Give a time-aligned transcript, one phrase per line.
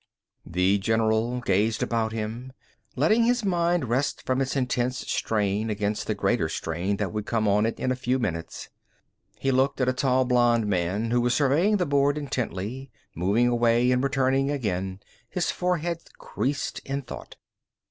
[0.47, 2.53] The general gazed about him,
[2.95, 7.47] letting his mind rest from its intense strain against the greater strain that would come
[7.47, 8.69] on it in a few minutes.
[9.37, 13.91] He looked at a tall blond man who was surveying the board intently, moving away,
[13.91, 17.35] and returning again, his forehead creased in thought.